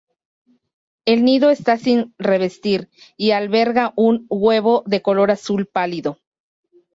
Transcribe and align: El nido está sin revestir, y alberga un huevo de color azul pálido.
El 1.05 1.23
nido 1.23 1.51
está 1.51 1.77
sin 1.77 2.15
revestir, 2.17 2.89
y 3.17 3.29
alberga 3.33 3.93
un 3.95 4.25
huevo 4.29 4.81
de 4.87 5.03
color 5.03 5.29
azul 5.29 5.67
pálido. 5.67 6.17